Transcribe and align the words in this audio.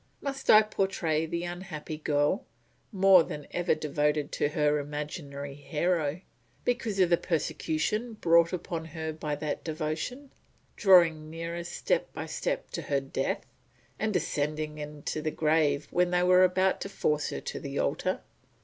Must 0.19 0.49
I 0.49 0.63
portray 0.63 1.27
the 1.27 1.43
unhappy 1.43 1.97
girl, 1.97 2.43
more 2.91 3.21
than 3.21 3.45
ever 3.51 3.75
devoted 3.75 4.31
to 4.31 4.49
her 4.49 4.79
imaginary 4.79 5.53
hero, 5.53 6.21
because 6.65 6.99
of 6.99 7.11
the 7.11 7.17
persecution 7.17 8.13
brought 8.13 8.51
upon 8.51 8.83
her 8.85 9.13
by 9.13 9.35
that 9.35 9.63
devotion, 9.63 10.31
drawing 10.75 11.29
nearer 11.29 11.63
step 11.63 12.11
by 12.13 12.25
step 12.25 12.71
to 12.71 12.81
her 12.81 12.99
death, 12.99 13.45
and 13.99 14.11
descending 14.11 14.79
into 14.79 15.21
the 15.21 15.29
grave 15.29 15.87
when 15.91 16.09
they 16.09 16.23
were 16.23 16.43
about 16.43 16.81
to 16.81 16.89
force 16.89 17.29
her 17.29 17.41
to 17.41 17.59
the 17.59 17.77
altar? 17.77 18.21